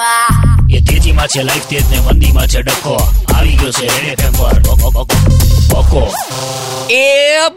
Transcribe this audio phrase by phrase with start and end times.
[0.00, 2.94] તેજીમાં એ તેજીમાં છે લાઈફ તેજ ને મંદીમાં છે ડકો
[3.34, 4.56] આવી ગયો છે રેડ એફએમ પર.
[5.68, 6.02] બકો
[6.88, 7.04] એ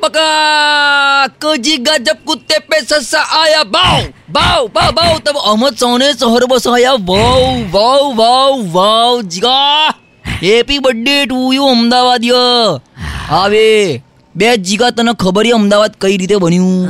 [0.01, 6.47] બકા કજી ગજબ કુત્તે પે સસા આયા બાવ બાવ બાવ બાવ તબ અમત સોને સોહર
[6.47, 9.93] બસ આયા wow wow wow wow Jiga
[10.43, 11.67] happy birthday to you.
[11.67, 12.81] અમદાવાદિયો
[13.31, 14.01] આવે.
[14.35, 16.87] બે જીગા તને ખબર છે અમદાવાદ કઈ રીતે બન્યું?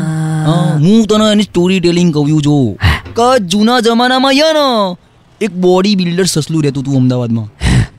[0.79, 1.05] હું.
[1.07, 2.77] તને એની સ્ટોરી ટેલિંગ કહ્યું છું
[3.13, 4.67] કે જૂના જમાનામાં યા ને
[5.43, 7.47] એક બોડી બિલ્ડર સસલું રહેતું હતું અમદાવાદમાં.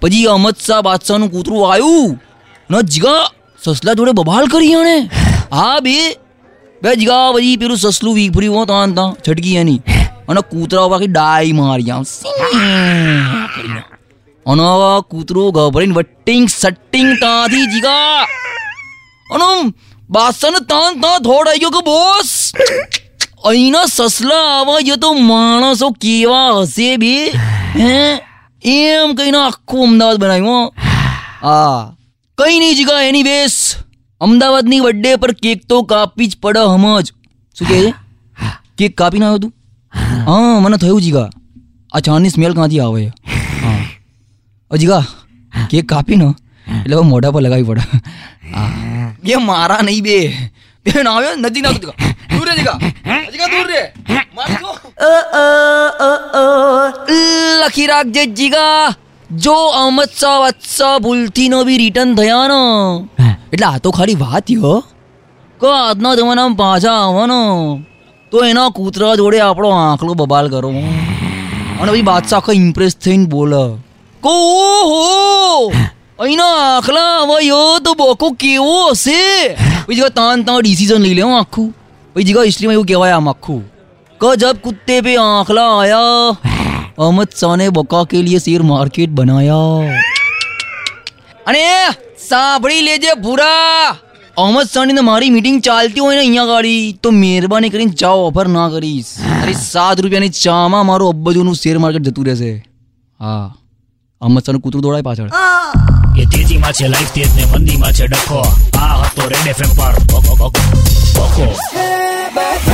[0.01, 2.23] પછી અહમદ શાહ બાદશાહનું કૂતરું આવ્યું
[2.70, 3.30] ન જીગા
[3.65, 5.11] સસલા જોડે બબાલ કરી એણે.
[5.51, 6.15] હા, બે.
[6.83, 9.80] બે જીગા, પછી પેલું સસલું વીફર્યું હો, તાન તાં છટકી એની.
[10.29, 12.03] અને કૂતરા આખી ડાઈ મારી આમ.
[14.47, 14.62] અને
[15.11, 15.53] કૂતરું
[15.95, 18.23] વટ્ટિંગ, સટ્ટિંગ તાંથી જીગા.
[19.34, 19.73] અને
[20.11, 22.53] બાદશાહને તાન તાં થોડ આવી ગયો કે બોસ.
[23.45, 27.11] અહીંના સસલા આવા તો માણસો કેવા હશે બે?
[27.77, 27.97] હે?
[28.62, 30.73] એમ કહીને આખું અમદાવાદ બનાવ્યું,
[31.42, 31.91] હો.
[32.39, 33.77] કઈ નહીં જીગા, એની વેસ
[34.20, 37.12] અમદાવાદની બર્થડે પર કેક તો કાપી જ પડે હમજ
[37.59, 37.92] શું કહે
[38.78, 39.53] કેક કાપી ના આવ્યો તું?
[40.27, 41.28] હા, મને થયું જીગા.
[41.92, 43.06] આ ચાની સ્મેલ ક્યાંથી આવે?
[43.06, 44.77] હા.
[44.77, 45.05] જીગા
[45.70, 46.33] કેક કાપી ને,
[46.81, 47.81] એટલે મોઢા પર લગાવી પડે.
[49.25, 50.19] બે મારા નહીં બે.
[50.84, 51.70] બે ના આવ્યો નથી ના
[57.60, 58.94] લખી રાખજે જીગા
[59.30, 62.60] જો અહમદ શાહ વત્સા ભૂલથી નો બી રિટર્ન થયા નો
[63.52, 64.77] એટલે આ તો ખાલી વાત યો
[65.60, 67.41] કે આજના જમાનામાં પાછા આવવાનો
[68.32, 73.64] તો એના કૂતરા જોડે આપણો આંકડો બબાલ કરો અને પછી બાદશાહ આખો ઇમ્પ્રેસ થઈને બોલે
[74.22, 74.34] કો
[74.72, 75.05] ઓહો
[76.19, 79.22] અહીંના હવે યો તો બોકો કેવો હશે
[79.80, 81.69] પછી જગા તાન તાન ડિસિઝન લઈ લેવું આખું
[82.17, 83.62] પછી જીગા હિસ્ટ્રીમાં એવું કહેવાય આમ આખું
[84.20, 86.53] ક જબ કુત્તે પે આંખલા આયા
[86.98, 89.97] અહમદ શાહને બકા કે લીએ શેર માર્કેટ બનાયા
[91.47, 91.65] અને
[92.25, 93.89] સાંભળી લેજે ભૂરા
[94.37, 98.69] અહમદ શાહની મારી મીટિંગ ચાલતી હોય ને અહીંયા ગાડી તો મહેરબાની કરીને ચા ઓફર ના
[98.71, 102.53] કરીશ અરે સાત રૂપિયાની ચામાં મારું અબ્બજોનું શેર માર્કેટ જતું રહેશે
[103.21, 103.43] હા
[104.21, 105.31] અહમદ શાહનું કૂતરું દોડાય પાછળ
[106.17, 108.41] એ તેજીમાં છે લાઈફ તેજ ને મંદીમાં છે ડખો
[108.78, 110.65] આ હતો રેડ એફએમ પર ઓકો ઓકો
[111.21, 112.03] ઓકો
[112.34, 112.74] બકો